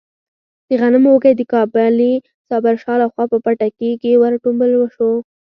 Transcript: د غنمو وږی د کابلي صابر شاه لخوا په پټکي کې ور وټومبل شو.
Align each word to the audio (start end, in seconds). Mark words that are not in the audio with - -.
د 0.67 0.69
غنمو 0.81 1.11
وږی 1.13 1.33
د 1.37 1.41
کابلي 1.53 2.13
صابر 2.47 2.75
شاه 2.83 2.97
لخوا 3.01 3.23
په 3.31 3.37
پټکي 3.45 3.91
کې 4.01 4.11
ور 4.21 4.33
وټومبل 4.35 4.71
شو. 4.95 5.11